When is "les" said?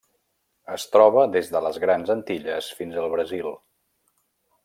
1.65-1.77